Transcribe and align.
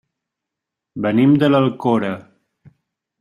Venim 1.05 1.37
de 1.43 1.49
l'Alcora. 1.53 2.13